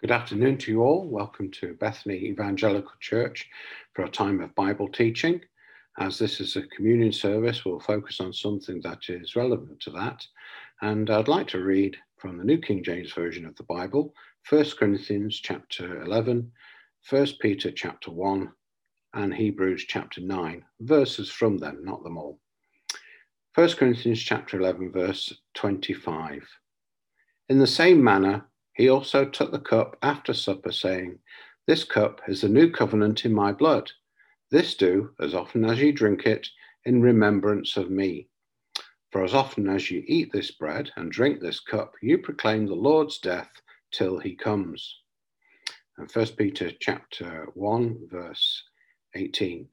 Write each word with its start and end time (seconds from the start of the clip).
Good 0.00 0.12
afternoon 0.12 0.58
to 0.58 0.70
you 0.70 0.82
all. 0.82 1.08
Welcome 1.08 1.50
to 1.60 1.74
Bethany 1.74 2.14
Evangelical 2.26 2.92
Church 3.00 3.48
for 3.94 4.04
a 4.04 4.08
time 4.08 4.40
of 4.40 4.54
Bible 4.54 4.86
teaching. 4.86 5.40
As 5.98 6.20
this 6.20 6.40
is 6.40 6.54
a 6.54 6.68
communion 6.68 7.10
service, 7.10 7.64
we'll 7.64 7.80
focus 7.80 8.20
on 8.20 8.32
something 8.32 8.80
that 8.82 9.00
is 9.08 9.34
relevant 9.34 9.80
to 9.80 9.90
that. 9.90 10.24
And 10.82 11.10
I'd 11.10 11.26
like 11.26 11.48
to 11.48 11.64
read 11.64 11.96
from 12.16 12.38
the 12.38 12.44
New 12.44 12.58
King 12.58 12.84
James 12.84 13.12
Version 13.12 13.44
of 13.44 13.56
the 13.56 13.64
Bible, 13.64 14.14
1 14.48 14.66
Corinthians 14.78 15.40
chapter 15.40 16.00
11, 16.02 16.52
1 17.10 17.26
Peter 17.40 17.72
chapter 17.72 18.12
1, 18.12 18.52
and 19.14 19.34
Hebrews 19.34 19.84
chapter 19.88 20.20
9, 20.20 20.64
verses 20.78 21.28
from 21.28 21.58
them, 21.58 21.80
not 21.82 22.04
them 22.04 22.18
all. 22.18 22.38
1 23.56 23.70
Corinthians 23.70 24.22
chapter 24.22 24.60
11, 24.60 24.92
verse 24.92 25.34
25. 25.54 26.46
In 27.48 27.58
the 27.58 27.66
same 27.66 28.00
manner, 28.00 28.44
he 28.78 28.88
also 28.88 29.24
took 29.24 29.50
the 29.50 29.58
cup 29.58 29.98
after 30.02 30.32
supper, 30.32 30.70
saying, 30.70 31.18
This 31.66 31.82
cup 31.82 32.20
is 32.28 32.42
the 32.42 32.48
new 32.48 32.70
covenant 32.70 33.24
in 33.24 33.34
my 33.34 33.50
blood. 33.50 33.90
This 34.52 34.76
do, 34.76 35.10
as 35.20 35.34
often 35.34 35.64
as 35.64 35.80
you 35.80 35.92
drink 35.92 36.24
it, 36.26 36.46
in 36.84 37.02
remembrance 37.02 37.76
of 37.76 37.90
me. 37.90 38.28
For 39.10 39.24
as 39.24 39.34
often 39.34 39.68
as 39.68 39.90
you 39.90 40.04
eat 40.06 40.30
this 40.32 40.52
bread 40.52 40.92
and 40.94 41.10
drink 41.10 41.40
this 41.40 41.58
cup, 41.58 41.94
you 42.00 42.18
proclaim 42.18 42.66
the 42.66 42.76
Lord's 42.76 43.18
death 43.18 43.50
till 43.90 44.20
he 44.20 44.36
comes. 44.36 45.00
And 45.96 46.08
1 46.08 46.26
Peter 46.36 46.70
chapter 46.78 47.48
1, 47.54 48.08
verse 48.08 48.62
18. 49.16 49.68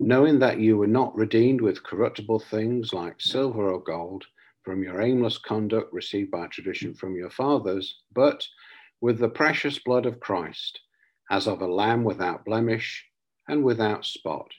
Knowing 0.00 0.38
that 0.38 0.60
you 0.60 0.76
were 0.76 0.86
not 0.86 1.16
redeemed 1.16 1.62
with 1.62 1.82
corruptible 1.82 2.40
things 2.40 2.92
like 2.92 3.22
silver 3.22 3.72
or 3.72 3.82
gold 3.82 4.26
from 4.62 4.82
your 4.82 5.00
aimless 5.00 5.38
conduct 5.38 5.92
received 5.92 6.30
by 6.30 6.46
tradition 6.48 6.94
from 6.94 7.16
your 7.16 7.30
fathers, 7.30 8.02
but 8.12 8.46
with 9.00 9.18
the 9.18 9.28
precious 9.28 9.78
blood 9.78 10.06
of 10.06 10.20
Christ, 10.20 10.80
as 11.30 11.46
of 11.46 11.62
a 11.62 11.66
lamb 11.66 12.04
without 12.04 12.44
blemish 12.44 13.06
and 13.48 13.64
without 13.64 14.04
spot. 14.04 14.50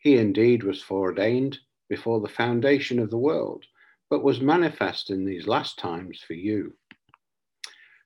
He 0.00 0.16
indeed 0.16 0.62
was 0.62 0.82
foreordained 0.82 1.58
before 1.88 2.20
the 2.20 2.28
foundation 2.28 2.98
of 2.98 3.10
the 3.10 3.18
world, 3.18 3.64
but 4.10 4.22
was 4.22 4.40
manifest 4.40 5.10
in 5.10 5.24
these 5.24 5.46
last 5.46 5.78
times 5.78 6.20
for 6.26 6.34
you, 6.34 6.74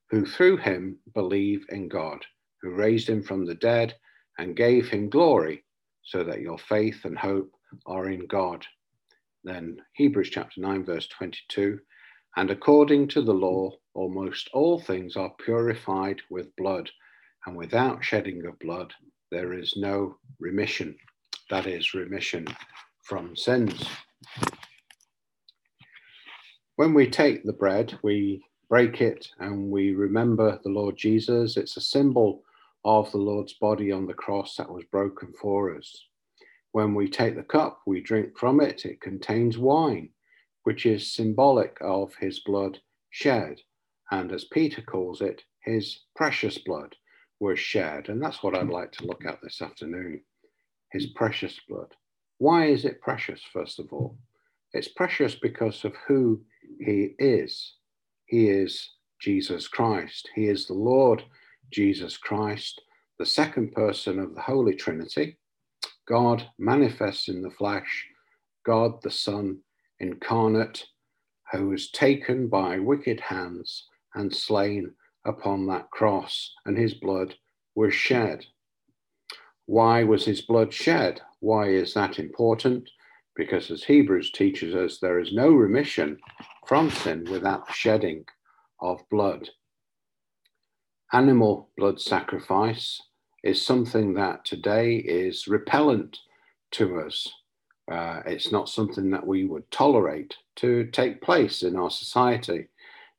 who 0.09 0.25
through 0.25 0.57
him 0.57 0.99
believe 1.13 1.65
in 1.69 1.87
God, 1.87 2.25
who 2.61 2.71
raised 2.71 3.09
him 3.09 3.23
from 3.23 3.45
the 3.45 3.55
dead 3.55 3.95
and 4.37 4.55
gave 4.55 4.89
him 4.89 5.09
glory, 5.09 5.63
so 6.03 6.23
that 6.23 6.41
your 6.41 6.57
faith 6.57 7.05
and 7.05 7.17
hope 7.17 7.51
are 7.85 8.09
in 8.09 8.25
God. 8.27 8.65
Then 9.43 9.81
Hebrews 9.93 10.29
chapter 10.29 10.61
9, 10.61 10.85
verse 10.85 11.07
22 11.07 11.79
And 12.37 12.51
according 12.51 13.07
to 13.09 13.21
the 13.21 13.33
law, 13.33 13.71
almost 13.93 14.49
all 14.53 14.79
things 14.79 15.15
are 15.15 15.33
purified 15.43 16.21
with 16.29 16.55
blood, 16.55 16.89
and 17.45 17.55
without 17.57 18.03
shedding 18.03 18.45
of 18.45 18.59
blood, 18.59 18.93
there 19.31 19.53
is 19.53 19.73
no 19.75 20.17
remission. 20.39 20.95
That 21.49 21.65
is, 21.65 21.93
remission 21.93 22.45
from 23.03 23.35
sins. 23.35 23.83
When 26.75 26.93
we 26.93 27.09
take 27.09 27.43
the 27.43 27.53
bread, 27.53 27.97
we 28.03 28.43
break 28.69 29.01
it 29.01 29.27
and 29.39 29.69
we 29.69 29.91
remember 29.91 30.59
the 30.63 30.69
Lord 30.69 30.97
Jesus. 30.97 31.57
It's 31.57 31.77
a 31.77 31.81
symbol 31.81 32.43
of 32.85 33.11
the 33.11 33.17
Lord's 33.17 33.53
body 33.53 33.91
on 33.91 34.05
the 34.05 34.13
cross 34.13 34.55
that 34.55 34.71
was 34.71 34.85
broken 34.85 35.33
for 35.39 35.75
us. 35.75 36.05
When 36.71 36.95
we 36.95 37.09
take 37.09 37.35
the 37.35 37.43
cup, 37.43 37.81
we 37.85 38.01
drink 38.01 38.37
from 38.37 38.61
it. 38.61 38.85
It 38.85 39.01
contains 39.01 39.57
wine, 39.57 40.09
which 40.63 40.85
is 40.85 41.13
symbolic 41.13 41.77
of 41.81 42.15
his 42.15 42.39
blood 42.39 42.79
shed. 43.09 43.61
And 44.11 44.31
as 44.31 44.45
Peter 44.45 44.81
calls 44.81 45.21
it, 45.21 45.43
his 45.63 46.01
precious 46.15 46.57
blood 46.57 46.95
was 47.39 47.59
shed. 47.59 48.09
And 48.09 48.21
that's 48.21 48.41
what 48.41 48.55
I'd 48.55 48.67
hmm. 48.67 48.71
like 48.71 48.91
to 48.93 49.05
look 49.05 49.25
at 49.25 49.39
this 49.41 49.61
afternoon 49.61 50.21
his 50.91 51.07
precious 51.07 51.57
blood. 51.69 51.87
Why 52.37 52.65
is 52.65 52.85
it 52.85 53.01
precious, 53.01 53.41
first 53.53 53.79
of 53.79 53.91
all? 53.91 54.17
It's 54.73 54.89
precious 54.89 55.35
because 55.35 55.83
of 55.85 55.93
who 56.07 56.41
he 56.79 57.15
is. 57.17 57.75
He 58.25 58.49
is 58.49 58.89
Jesus 59.19 59.67
Christ. 59.67 60.29
He 60.35 60.47
is 60.47 60.67
the 60.67 60.73
Lord 60.73 61.23
Jesus 61.71 62.17
Christ, 62.17 62.81
the 63.19 63.25
second 63.25 63.71
person 63.71 64.19
of 64.19 64.35
the 64.35 64.41
Holy 64.41 64.75
Trinity. 64.75 65.37
God 66.07 66.49
manifests 66.57 67.27
in 67.27 67.41
the 67.41 67.51
flesh, 67.51 68.07
God 68.65 69.01
the 69.01 69.11
Son 69.11 69.59
incarnate, 69.99 70.85
who 71.51 71.69
was 71.69 71.91
taken 71.91 72.47
by 72.47 72.79
wicked 72.79 73.19
hands 73.19 73.87
and 74.15 74.33
slain 74.33 74.93
upon 75.25 75.67
that 75.67 75.89
cross, 75.91 76.53
and 76.65 76.77
his 76.77 76.93
blood 76.93 77.35
was 77.75 77.93
shed. 77.93 78.45
Why 79.65 80.03
was 80.03 80.25
his 80.25 80.41
blood 80.41 80.73
shed? 80.73 81.21
Why 81.39 81.69
is 81.69 81.93
that 81.93 82.19
important? 82.19 82.89
Because 83.35 83.71
as 83.71 83.83
Hebrews 83.83 84.31
teaches 84.31 84.75
us, 84.75 84.99
there 84.99 85.19
is 85.19 85.33
no 85.33 85.51
remission 85.51 86.17
from 86.67 86.89
sin 86.89 87.25
without 87.29 87.67
the 87.67 87.73
shedding 87.73 88.25
of 88.79 89.07
blood. 89.09 89.49
Animal 91.13 91.69
blood 91.77 92.01
sacrifice 92.01 93.01
is 93.43 93.65
something 93.65 94.13
that 94.13 94.45
today 94.45 94.95
is 94.95 95.47
repellent 95.47 96.17
to 96.71 96.99
us. 97.01 97.31
Uh, 97.91 98.21
it's 98.25 98.51
not 98.51 98.69
something 98.69 99.09
that 99.11 99.25
we 99.25 99.45
would 99.45 99.69
tolerate 99.71 100.35
to 100.57 100.85
take 100.91 101.21
place 101.21 101.63
in 101.63 101.75
our 101.75 101.89
society. 101.89 102.67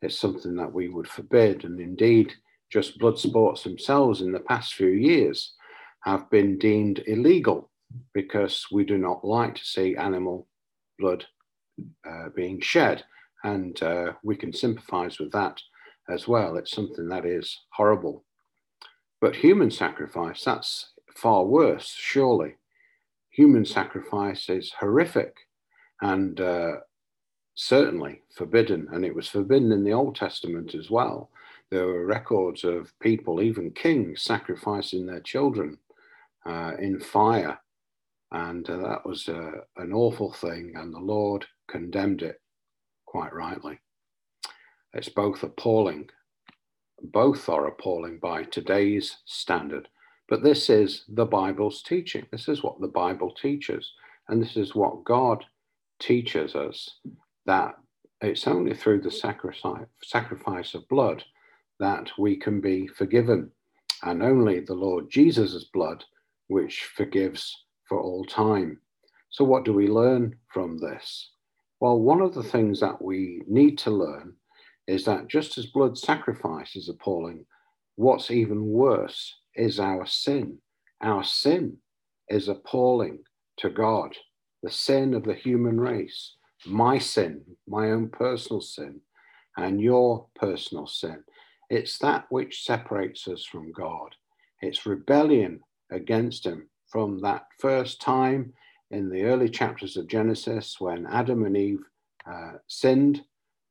It's 0.00 0.18
something 0.18 0.56
that 0.56 0.72
we 0.72 0.88
would 0.88 1.08
forbid. 1.08 1.64
And 1.64 1.80
indeed, 1.80 2.32
just 2.70 2.98
blood 2.98 3.18
sports 3.18 3.64
themselves 3.64 4.20
in 4.20 4.32
the 4.32 4.40
past 4.40 4.74
few 4.74 4.88
years 4.88 5.52
have 6.04 6.30
been 6.30 6.58
deemed 6.58 7.02
illegal 7.06 7.70
because 8.14 8.66
we 8.72 8.84
do 8.84 8.98
not 8.98 9.24
like 9.24 9.56
to 9.56 9.64
see 9.64 9.96
animal 9.96 10.48
blood 10.98 11.24
uh, 12.08 12.28
being 12.34 12.60
shed. 12.60 13.04
And 13.44 13.80
uh, 13.82 14.12
we 14.22 14.36
can 14.36 14.52
sympathize 14.52 15.18
with 15.18 15.32
that 15.32 15.60
as 16.08 16.28
well. 16.28 16.56
It's 16.56 16.70
something 16.70 17.08
that 17.08 17.26
is 17.26 17.56
horrible. 17.72 18.24
But 19.22 19.36
human 19.36 19.70
sacrifice, 19.70 20.42
that's 20.42 20.94
far 21.14 21.44
worse, 21.44 21.94
surely. 21.96 22.56
Human 23.30 23.64
sacrifice 23.64 24.48
is 24.48 24.74
horrific 24.80 25.36
and 26.00 26.40
uh, 26.40 26.72
certainly 27.54 28.22
forbidden. 28.36 28.88
And 28.90 29.04
it 29.04 29.14
was 29.14 29.28
forbidden 29.28 29.70
in 29.70 29.84
the 29.84 29.92
Old 29.92 30.16
Testament 30.16 30.74
as 30.74 30.90
well. 30.90 31.30
There 31.70 31.86
were 31.86 32.04
records 32.04 32.64
of 32.64 32.92
people, 32.98 33.40
even 33.40 33.70
kings, 33.70 34.22
sacrificing 34.22 35.06
their 35.06 35.20
children 35.20 35.78
uh, 36.44 36.72
in 36.80 36.98
fire. 36.98 37.60
And 38.32 38.68
uh, 38.68 38.78
that 38.78 39.06
was 39.06 39.28
uh, 39.28 39.52
an 39.76 39.92
awful 39.92 40.32
thing. 40.32 40.72
And 40.74 40.92
the 40.92 40.98
Lord 40.98 41.46
condemned 41.68 42.22
it 42.22 42.40
quite 43.06 43.32
rightly. 43.32 43.78
It's 44.94 45.08
both 45.08 45.44
appalling 45.44 46.10
both 47.02 47.48
are 47.48 47.66
appalling 47.66 48.18
by 48.18 48.44
today's 48.44 49.18
standard. 49.24 49.88
But 50.28 50.42
this 50.42 50.70
is 50.70 51.04
the 51.08 51.26
Bible's 51.26 51.82
teaching. 51.82 52.26
This 52.30 52.48
is 52.48 52.62
what 52.62 52.80
the 52.80 52.88
Bible 52.88 53.32
teaches. 53.34 53.92
And 54.28 54.40
this 54.40 54.56
is 54.56 54.74
what 54.74 55.04
God 55.04 55.44
teaches 55.98 56.54
us 56.54 56.98
that 57.46 57.74
it's 58.20 58.46
only 58.46 58.74
through 58.74 59.00
the 59.00 59.10
sacrifice, 59.10 60.74
of 60.74 60.88
blood 60.88 61.24
that 61.80 62.10
we 62.18 62.36
can 62.36 62.60
be 62.60 62.86
forgiven. 62.86 63.50
And 64.04 64.22
only 64.22 64.60
the 64.60 64.74
Lord 64.74 65.10
Jesus' 65.10 65.64
blood, 65.64 66.04
which 66.48 66.84
forgives 66.84 67.64
for 67.88 68.00
all 68.00 68.24
time. 68.24 68.80
So, 69.30 69.44
what 69.44 69.64
do 69.64 69.72
we 69.72 69.88
learn 69.88 70.36
from 70.52 70.78
this? 70.78 71.30
Well, 71.80 71.98
one 71.98 72.20
of 72.20 72.34
the 72.34 72.42
things 72.42 72.80
that 72.80 73.02
we 73.02 73.42
need 73.48 73.78
to 73.78 73.90
learn 73.90 74.34
is 74.86 75.04
that 75.04 75.28
just 75.28 75.58
as 75.58 75.66
blood 75.66 75.96
sacrifice 75.96 76.76
is 76.76 76.88
appalling, 76.88 77.44
what's 77.96 78.30
even 78.30 78.66
worse 78.66 79.34
is 79.54 79.78
our 79.78 80.06
sin. 80.06 80.58
Our 81.02 81.24
sin 81.24 81.78
is 82.28 82.48
appalling 82.48 83.20
to 83.58 83.70
God, 83.70 84.16
the 84.62 84.70
sin 84.70 85.14
of 85.14 85.24
the 85.24 85.34
human 85.34 85.80
race, 85.80 86.36
my 86.66 86.98
sin, 86.98 87.42
my 87.66 87.90
own 87.90 88.08
personal 88.08 88.60
sin, 88.60 89.00
and 89.56 89.80
your 89.80 90.26
personal 90.34 90.86
sin. 90.86 91.22
It's 91.70 91.98
that 91.98 92.26
which 92.30 92.64
separates 92.64 93.28
us 93.28 93.44
from 93.44 93.72
God. 93.72 94.14
It's 94.60 94.86
rebellion 94.86 95.60
against 95.90 96.46
Him 96.46 96.68
from 96.88 97.20
that 97.22 97.46
first 97.58 98.00
time 98.00 98.52
in 98.90 99.08
the 99.08 99.24
early 99.24 99.48
chapters 99.48 99.96
of 99.96 100.06
Genesis 100.06 100.76
when 100.78 101.06
Adam 101.06 101.44
and 101.44 101.56
Eve 101.56 101.82
uh, 102.30 102.52
sinned 102.68 103.22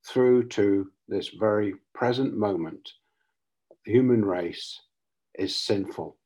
through 0.07 0.47
to 0.49 0.89
this 1.11 1.27
very 1.37 1.75
present 1.93 2.35
moment, 2.35 2.89
the 3.85 3.91
human 3.91 4.23
race 4.23 4.79
is 5.35 5.55
sinful. 5.55 6.17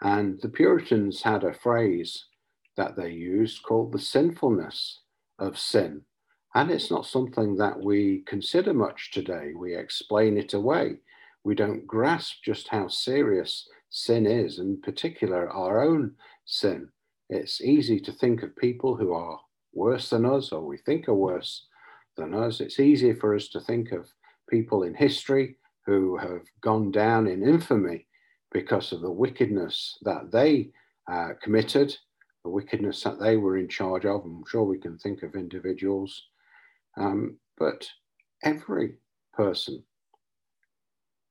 And 0.00 0.40
the 0.40 0.48
Puritans 0.48 1.22
had 1.22 1.44
a 1.44 1.52
phrase 1.52 2.24
that 2.78 2.96
they 2.96 3.10
used 3.10 3.62
called 3.62 3.92
the 3.92 3.98
sinfulness 3.98 5.02
of 5.38 5.58
sin. 5.58 6.02
And 6.54 6.70
it's 6.70 6.90
not 6.90 7.06
something 7.06 7.56
that 7.56 7.78
we 7.78 8.24
consider 8.26 8.72
much 8.72 9.10
today. 9.12 9.52
We 9.54 9.76
explain 9.76 10.38
it 10.38 10.54
away. 10.54 10.96
We 11.44 11.54
don't 11.54 11.86
grasp 11.86 12.36
just 12.42 12.68
how 12.68 12.88
serious 12.88 13.68
sin 13.90 14.26
is, 14.26 14.58
in 14.58 14.80
particular 14.80 15.50
our 15.50 15.82
own 15.82 16.12
sin. 16.46 16.88
It's 17.28 17.60
easy 17.60 18.00
to 18.00 18.12
think 18.12 18.42
of 18.42 18.56
people 18.56 18.96
who 18.96 19.12
are 19.12 19.38
worse 19.74 20.10
than 20.10 20.24
us 20.24 20.52
or 20.52 20.64
we 20.64 20.78
think 20.78 21.06
are 21.06 21.14
worse 21.14 21.66
than 22.20 22.34
us. 22.34 22.60
It's 22.60 22.78
easier 22.78 23.16
for 23.16 23.34
us 23.34 23.48
to 23.48 23.60
think 23.60 23.92
of 23.92 24.08
people 24.48 24.82
in 24.84 24.94
history 24.94 25.56
who 25.86 26.16
have 26.18 26.42
gone 26.60 26.90
down 26.90 27.26
in 27.26 27.42
infamy 27.42 28.06
because 28.52 28.92
of 28.92 29.00
the 29.00 29.10
wickedness 29.10 29.98
that 30.02 30.30
they 30.30 30.70
uh, 31.10 31.30
committed, 31.42 31.96
the 32.44 32.50
wickedness 32.50 33.02
that 33.02 33.18
they 33.18 33.36
were 33.36 33.56
in 33.56 33.68
charge 33.68 34.04
of. 34.04 34.24
I'm 34.24 34.44
sure 34.46 34.64
we 34.64 34.78
can 34.78 34.98
think 34.98 35.22
of 35.22 35.34
individuals, 35.34 36.28
um, 36.96 37.38
but 37.58 37.88
every 38.44 38.94
person 39.32 39.82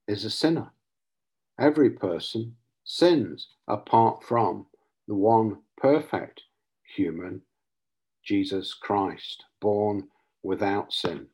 is 0.07 0.25
a 0.25 0.29
sinner. 0.29 0.71
Every 1.59 1.91
person 1.91 2.55
sins 2.83 3.47
apart 3.67 4.23
from 4.23 4.65
the 5.07 5.15
one 5.15 5.57
perfect 5.77 6.41
human, 6.95 7.41
Jesus 8.23 8.73
Christ, 8.73 9.43
born 9.61 10.07
without 10.43 10.93
sin. 10.93 11.27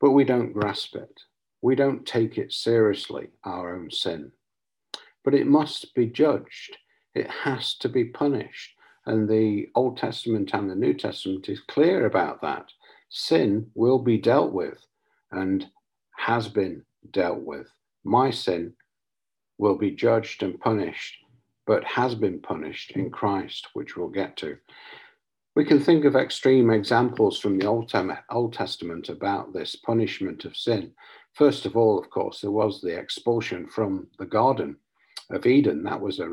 But 0.00 0.12
we 0.12 0.24
don't 0.24 0.52
grasp 0.52 0.96
it. 0.96 1.20
We 1.62 1.74
don't 1.74 2.06
take 2.06 2.38
it 2.38 2.52
seriously, 2.52 3.28
our 3.44 3.76
own 3.76 3.90
sin. 3.90 4.32
But 5.24 5.34
it 5.34 5.46
must 5.46 5.94
be 5.94 6.06
judged. 6.06 6.78
It 7.14 7.28
has 7.28 7.74
to 7.76 7.88
be 7.88 8.04
punished. 8.04 8.74
And 9.06 9.28
the 9.28 9.68
Old 9.74 9.96
Testament 9.98 10.50
and 10.54 10.70
the 10.70 10.74
New 10.74 10.94
Testament 10.94 11.48
is 11.48 11.60
clear 11.60 12.06
about 12.06 12.40
that. 12.42 12.66
Sin 13.08 13.70
will 13.74 13.98
be 13.98 14.18
dealt 14.18 14.52
with 14.52 14.78
and 15.32 15.66
has 16.16 16.48
been 16.48 16.84
dealt 17.10 17.40
with. 17.40 17.66
My 18.04 18.30
sin 18.30 18.74
will 19.58 19.76
be 19.76 19.90
judged 19.90 20.42
and 20.42 20.58
punished, 20.58 21.16
but 21.66 21.84
has 21.84 22.14
been 22.14 22.40
punished 22.40 22.92
in 22.92 23.10
Christ, 23.10 23.68
which 23.74 23.96
we'll 23.96 24.08
get 24.08 24.36
to. 24.38 24.56
We 25.56 25.64
can 25.64 25.80
think 25.80 26.04
of 26.04 26.14
extreme 26.14 26.70
examples 26.70 27.40
from 27.40 27.58
the 27.58 27.66
Old, 27.66 27.92
Old 28.30 28.52
Testament 28.52 29.08
about 29.08 29.52
this 29.52 29.74
punishment 29.74 30.44
of 30.44 30.56
sin. 30.56 30.92
First 31.34 31.66
of 31.66 31.76
all, 31.76 31.98
of 31.98 32.08
course, 32.08 32.40
there 32.40 32.52
was 32.52 32.80
the 32.80 32.96
expulsion 32.96 33.66
from 33.66 34.06
the 34.18 34.26
Garden 34.26 34.76
of 35.30 35.46
Eden. 35.46 35.82
That 35.82 36.00
was 36.00 36.20
a, 36.20 36.28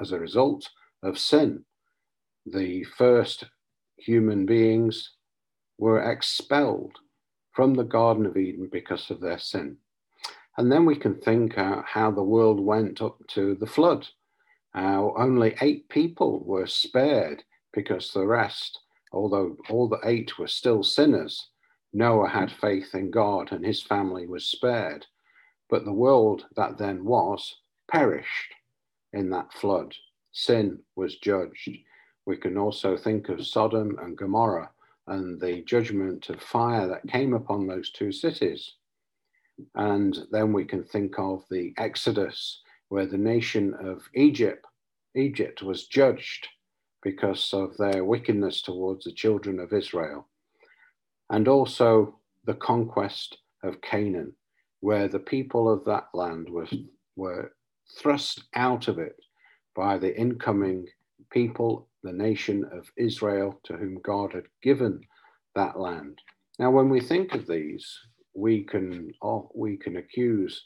as 0.00 0.12
a 0.12 0.18
result 0.18 0.68
of 1.02 1.18
sin. 1.18 1.64
The 2.46 2.84
first 2.84 3.44
human 3.96 4.46
beings 4.46 5.10
were 5.78 6.10
expelled 6.10 6.98
from 7.52 7.74
the 7.74 7.84
Garden 7.84 8.26
of 8.26 8.36
Eden 8.36 8.68
because 8.70 9.10
of 9.10 9.20
their 9.20 9.38
sin. 9.38 9.76
And 10.56 10.70
then 10.70 10.84
we 10.84 10.94
can 10.94 11.16
think 11.16 11.58
uh, 11.58 11.82
how 11.84 12.12
the 12.12 12.22
world 12.22 12.60
went 12.60 13.02
up 13.02 13.18
to 13.28 13.56
the 13.56 13.66
flood. 13.66 14.06
How 14.72 15.14
only 15.16 15.56
eight 15.60 15.88
people 15.88 16.44
were 16.44 16.66
spared 16.66 17.42
because 17.72 18.12
the 18.12 18.26
rest, 18.26 18.80
although 19.12 19.56
all 19.70 19.88
the 19.88 20.00
eight 20.04 20.38
were 20.38 20.46
still 20.46 20.82
sinners, 20.82 21.48
Noah 21.92 22.28
had 22.28 22.50
faith 22.50 22.94
in 22.94 23.10
God 23.10 23.52
and 23.52 23.64
his 23.64 23.82
family 23.82 24.26
was 24.26 24.44
spared. 24.44 25.06
But 25.68 25.84
the 25.84 25.92
world 25.92 26.46
that 26.56 26.78
then 26.78 27.04
was 27.04 27.56
perished 27.90 28.54
in 29.12 29.30
that 29.30 29.52
flood. 29.52 29.94
Sin 30.32 30.80
was 30.96 31.16
judged. 31.16 31.70
We 32.26 32.36
can 32.36 32.56
also 32.56 32.96
think 32.96 33.28
of 33.28 33.46
Sodom 33.46 33.98
and 34.00 34.16
Gomorrah 34.16 34.70
and 35.06 35.40
the 35.40 35.62
judgment 35.62 36.28
of 36.30 36.40
fire 36.40 36.86
that 36.88 37.06
came 37.08 37.34
upon 37.34 37.66
those 37.66 37.90
two 37.90 38.12
cities. 38.12 38.74
And 39.74 40.18
then 40.30 40.52
we 40.52 40.64
can 40.64 40.84
think 40.84 41.18
of 41.18 41.44
the 41.50 41.74
Exodus, 41.76 42.62
where 42.88 43.06
the 43.06 43.18
nation 43.18 43.74
of 43.74 44.08
Egypt, 44.14 44.64
Egypt 45.14 45.62
was 45.62 45.86
judged 45.86 46.48
because 47.02 47.52
of 47.52 47.76
their 47.76 48.04
wickedness 48.04 48.62
towards 48.62 49.04
the 49.04 49.12
children 49.12 49.58
of 49.58 49.72
Israel. 49.72 50.28
And 51.30 51.48
also 51.48 52.18
the 52.44 52.54
conquest 52.54 53.38
of 53.62 53.80
Canaan, 53.80 54.34
where 54.80 55.08
the 55.08 55.18
people 55.18 55.72
of 55.72 55.84
that 55.84 56.08
land 56.14 56.48
were, 56.48 56.68
were 57.16 57.52
thrust 57.98 58.44
out 58.54 58.88
of 58.88 58.98
it 58.98 59.16
by 59.74 59.98
the 59.98 60.16
incoming 60.18 60.86
people, 61.30 61.88
the 62.02 62.12
nation 62.12 62.64
of 62.72 62.90
Israel, 62.96 63.58
to 63.64 63.76
whom 63.76 64.00
God 64.02 64.32
had 64.32 64.46
given 64.62 65.00
that 65.54 65.78
land. 65.78 66.18
Now, 66.58 66.70
when 66.70 66.88
we 66.88 67.00
think 67.00 67.34
of 67.34 67.46
these, 67.46 67.98
we 68.34 68.62
can 68.64 69.12
oh, 69.22 69.50
we 69.54 69.76
can 69.76 69.96
accuse 69.96 70.64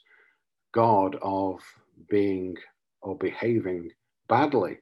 God 0.72 1.16
of 1.22 1.60
being 2.08 2.54
or 3.02 3.16
behaving 3.16 3.90
badly 4.28 4.78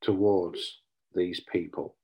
towards 0.00 0.80
these 1.14 1.40
people. 1.50 1.96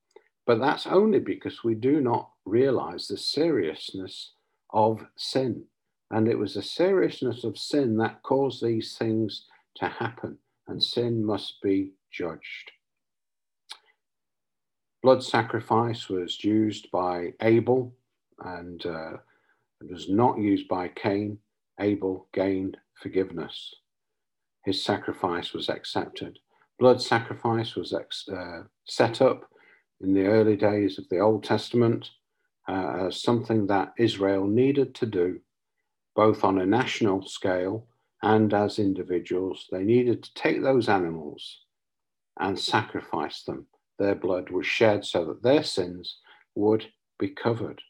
But 0.47 0.59
that's 0.59 0.87
only 0.87 1.21
because 1.21 1.63
we 1.63 1.75
do 1.75 2.01
not 2.01 2.31
realize 2.45 3.07
the 3.07 3.17
seriousness 3.17 4.33
of 4.73 5.07
sin. 5.17 5.65
And 6.11 6.27
it 6.27 6.39
was 6.39 6.55
the 6.55 6.63
seriousness 6.63 7.45
of 7.45 7.57
sin 7.57 7.97
that 7.99 8.23
caused 8.23 8.65
these 8.65 8.97
things 8.99 9.47
to 9.77 9.87
happen, 9.87 10.39
and 10.67 10.83
sin 10.83 11.25
must 11.25 11.63
be 11.63 11.93
judged. 12.11 12.73
Blood 15.03 15.23
sacrifice 15.23 16.09
was 16.09 16.43
used 16.45 16.91
by 16.91 17.33
Abel 17.41 17.95
and 18.41 18.85
uh, 18.85 19.13
was 19.89 20.09
not 20.09 20.39
used 20.39 20.69
by 20.69 20.89
Cain. 20.89 21.39
Abel 21.79 22.27
gained 22.35 22.77
forgiveness. 23.01 23.75
His 24.65 24.85
sacrifice 24.85 25.55
was 25.55 25.71
accepted 25.71 26.39
blood 26.81 27.01
sacrifice 27.01 27.77
was 27.77 27.93
uh, 27.93 28.63
set 28.87 29.21
up 29.21 29.45
in 30.01 30.15
the 30.15 30.25
early 30.25 30.57
days 30.57 30.99
of 30.99 31.07
the 31.11 31.19
Old 31.19 31.45
Testament 31.45 32.11
uh, 32.67 33.07
as 33.07 33.23
something 33.23 33.67
that 33.67 33.93
Israel 33.99 34.47
needed 34.47 34.95
to 34.95 35.07
do, 35.07 35.41
both 36.17 36.43
on 36.43 36.59
a 36.59 36.67
national 36.67 37.27
scale 37.27 37.87
and 38.23 38.55
as 38.55 38.79
individuals. 38.79 39.67
They 39.71 39.85
needed 39.85 40.23
to 40.23 40.35
take 40.35 40.63
those 40.63 40.89
animals 40.89 41.61
and 42.39 42.59
sacrifice 42.59 43.43
them. 43.43 43.67
Their 43.99 44.15
blood 44.15 44.49
was 44.49 44.67
shed 44.67 45.05
so 45.05 45.27
that 45.27 45.43
their 45.43 45.63
sins 45.63 46.17
would 46.55 46.87
be 47.19 47.29
covered. 47.29 47.83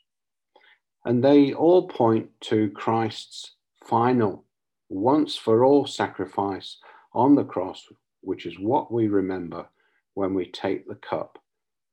And 1.05 1.23
they 1.23 1.53
all 1.53 1.87
point 1.87 2.29
to 2.43 2.71
Christ's 2.71 3.55
final, 3.85 4.45
once 4.89 5.37
for 5.37 5.65
all 5.65 5.87
sacrifice 5.87 6.79
on 7.15 7.37
the 7.37 7.45
cross, 7.45 7.87
which 8.23 8.47
is 8.47 8.59
what 8.59 8.93
we 8.93 9.09
remember 9.09 9.67
when 10.15 10.35
we 10.35 10.47
take 10.47 10.87
the 10.87 10.97
cup 10.97 11.39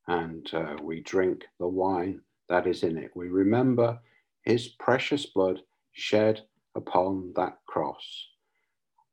and 0.07 0.53
uh, 0.53 0.75
we 0.81 1.01
drink 1.01 1.46
the 1.60 1.67
wine 1.67 2.22
that 2.50 2.67
is 2.67 2.84
in 2.84 2.98
it. 2.98 3.12
We 3.15 3.27
remember 3.27 4.00
his 4.43 4.69
precious 4.69 5.25
blood 5.25 5.60
shed 5.91 6.41
upon 6.75 7.34
that 7.36 7.57
cross. 7.67 8.27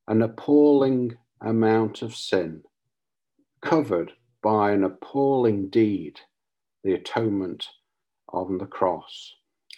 An 0.06 0.22
appalling 0.22 1.16
amount 1.40 2.02
of 2.02 2.14
sin 2.14 2.62
covered 3.60 4.12
by 4.42 4.72
an 4.72 4.84
appalling 4.84 5.70
deed, 5.70 6.20
the 6.84 6.92
atonement 6.92 7.66
on 8.28 8.58
the 8.58 8.66
cross. 8.66 9.34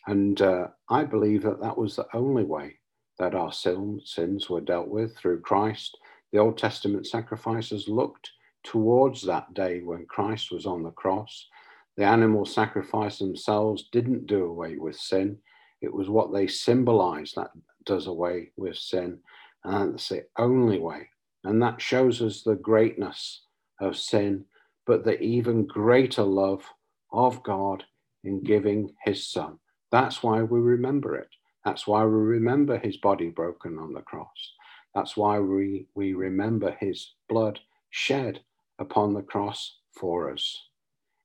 And 0.06 0.40
uh, 0.42 0.68
I 0.90 1.04
believe 1.04 1.42
that 1.42 1.60
that 1.60 1.78
was 1.78 1.96
the 1.96 2.06
only 2.12 2.44
way 2.44 2.74
that 3.18 3.34
our 3.34 3.52
sin, 3.52 4.00
sins 4.04 4.50
were 4.50 4.60
dealt 4.60 4.88
with 4.88 5.16
through 5.16 5.40
Christ 5.40 5.96
the 6.32 6.38
Old 6.38 6.58
Testament 6.58 7.06
sacrifices 7.06 7.88
looked 7.88 8.30
towards 8.64 9.22
that 9.22 9.54
day 9.54 9.80
when 9.80 10.06
Christ 10.06 10.50
was 10.50 10.66
on 10.66 10.82
the 10.82 10.90
cross. 10.90 11.48
The 11.96 12.04
animal 12.04 12.44
sacrifice 12.44 13.18
themselves 13.18 13.88
didn't 13.92 14.26
do 14.26 14.44
away 14.44 14.76
with 14.76 14.96
sin. 14.96 15.38
It 15.80 15.92
was 15.92 16.08
what 16.08 16.32
they 16.32 16.46
symbolized 16.46 17.36
that 17.36 17.50
does 17.84 18.06
away 18.06 18.50
with 18.56 18.76
sin. 18.76 19.18
And 19.64 19.94
that's 19.94 20.08
the 20.08 20.24
only 20.38 20.78
way. 20.78 21.08
And 21.44 21.62
that 21.62 21.80
shows 21.80 22.20
us 22.20 22.42
the 22.42 22.56
greatness 22.56 23.42
of 23.80 23.96
sin, 23.96 24.44
but 24.86 25.04
the 25.04 25.20
even 25.20 25.66
greater 25.66 26.24
love 26.24 26.64
of 27.12 27.42
God 27.44 27.84
in 28.24 28.42
giving 28.42 28.92
his 29.04 29.28
son. 29.30 29.58
That's 29.92 30.22
why 30.22 30.42
we 30.42 30.58
remember 30.58 31.16
it. 31.16 31.28
That's 31.64 31.86
why 31.86 32.04
we 32.04 32.10
remember 32.10 32.78
his 32.78 32.96
body 32.96 33.28
broken 33.28 33.78
on 33.78 33.92
the 33.92 34.02
cross. 34.02 34.52
That's 34.96 35.14
why 35.14 35.38
we, 35.40 35.88
we 35.94 36.14
remember 36.14 36.74
his 36.80 37.12
blood 37.28 37.60
shed 37.90 38.40
upon 38.78 39.12
the 39.12 39.20
cross 39.20 39.76
for 39.92 40.32
us 40.32 40.68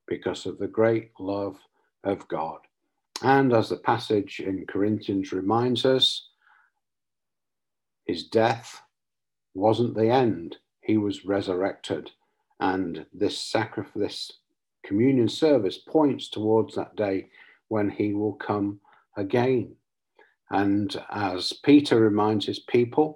because 0.09 0.45
of 0.45 0.59
the 0.59 0.67
great 0.67 1.11
love 1.17 1.55
of 2.03 2.27
God. 2.27 2.59
And 3.23 3.53
as 3.53 3.69
the 3.69 3.77
passage 3.77 4.41
in 4.41 4.65
Corinthians 4.67 5.31
reminds 5.31 5.85
us, 5.85 6.27
his 8.05 8.25
death 8.25 8.81
wasn't 9.53 9.95
the 9.95 10.09
end, 10.09 10.57
he 10.81 10.97
was 10.97 11.23
resurrected. 11.23 12.11
And 12.59 13.05
this 13.13 13.37
sacrifice, 13.39 14.33
communion 14.83 15.29
service 15.29 15.77
points 15.77 16.27
towards 16.29 16.75
that 16.75 16.97
day 16.97 17.29
when 17.69 17.89
he 17.89 18.13
will 18.13 18.33
come 18.33 18.81
again. 19.15 19.75
And 20.49 20.93
as 21.09 21.53
Peter 21.53 22.01
reminds 22.01 22.45
his 22.45 22.59
people 22.59 23.15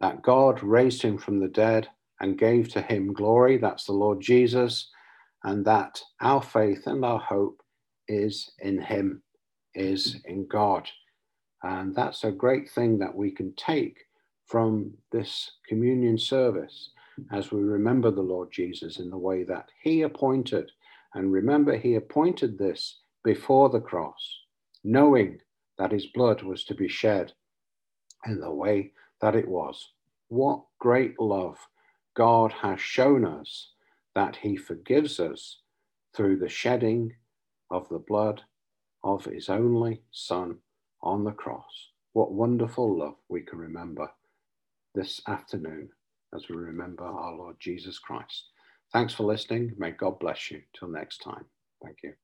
that 0.00 0.22
God 0.22 0.62
raised 0.62 1.02
him 1.02 1.18
from 1.18 1.40
the 1.40 1.48
dead 1.48 1.88
and 2.20 2.38
gave 2.38 2.68
to 2.70 2.82
him 2.82 3.12
glory, 3.12 3.58
that's 3.58 3.84
the 3.84 3.92
Lord 3.92 4.20
Jesus, 4.20 4.90
and 5.44 5.64
that 5.64 6.00
our 6.20 6.42
faith 6.42 6.86
and 6.86 7.04
our 7.04 7.18
hope 7.18 7.62
is 8.08 8.50
in 8.60 8.80
him, 8.80 9.22
is 9.74 10.16
in 10.24 10.46
God. 10.46 10.88
And 11.62 11.94
that's 11.94 12.24
a 12.24 12.32
great 12.32 12.70
thing 12.70 12.98
that 12.98 13.14
we 13.14 13.30
can 13.30 13.54
take 13.54 13.98
from 14.46 14.92
this 15.12 15.52
communion 15.68 16.18
service 16.18 16.90
as 17.32 17.50
we 17.50 17.60
remember 17.60 18.10
the 18.10 18.22
Lord 18.22 18.50
Jesus 18.52 18.98
in 18.98 19.10
the 19.10 19.18
way 19.18 19.44
that 19.44 19.68
he 19.82 20.02
appointed. 20.02 20.70
And 21.14 21.32
remember, 21.32 21.76
he 21.76 21.96
appointed 21.96 22.58
this 22.58 23.00
before 23.24 23.68
the 23.68 23.80
cross, 23.80 24.40
knowing 24.84 25.38
that 25.78 25.92
his 25.92 26.06
blood 26.06 26.42
was 26.42 26.64
to 26.64 26.74
be 26.74 26.88
shed 26.88 27.32
in 28.26 28.40
the 28.40 28.52
way 28.52 28.92
that 29.20 29.36
it 29.36 29.48
was. 29.48 29.92
What 30.28 30.62
great 30.78 31.18
love 31.20 31.58
God 32.14 32.52
has 32.62 32.80
shown 32.80 33.24
us 33.24 33.70
that 34.14 34.36
he 34.36 34.56
forgives 34.56 35.20
us 35.20 35.60
through 36.14 36.38
the 36.38 36.48
shedding 36.48 37.12
of 37.70 37.88
the 37.88 37.98
blood 38.00 38.42
of 39.04 39.24
his 39.24 39.48
only 39.48 40.02
Son 40.12 40.58
on 41.02 41.24
the 41.24 41.32
cross. 41.32 41.90
What 42.12 42.32
wonderful 42.32 42.98
love 42.98 43.16
we 43.28 43.42
can 43.42 43.58
remember 43.58 44.10
this 44.94 45.20
afternoon 45.28 45.90
as 46.34 46.48
we 46.48 46.56
remember 46.56 47.04
our 47.04 47.34
Lord 47.36 47.56
Jesus 47.60 47.98
Christ. 47.98 48.46
Thanks 48.92 49.14
for 49.14 49.24
listening. 49.24 49.72
May 49.78 49.92
God 49.92 50.18
bless 50.18 50.50
you. 50.50 50.62
Till 50.78 50.88
next 50.88 51.18
time. 51.18 51.46
Thank 51.84 51.98
you. 52.02 52.18